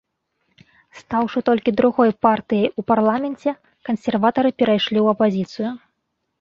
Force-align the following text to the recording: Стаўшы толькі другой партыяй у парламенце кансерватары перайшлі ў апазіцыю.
Стаўшы 1.01 1.43
толькі 1.49 1.73
другой 1.81 2.15
партыяй 2.27 2.67
у 2.83 2.85
парламенце 2.93 3.49
кансерватары 3.91 4.49
перайшлі 4.59 4.97
ў 5.01 5.07
апазіцыю. 5.17 5.69